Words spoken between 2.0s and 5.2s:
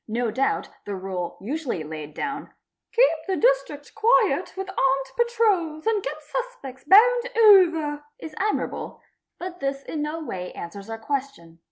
down,'' Keep the District quiet with armed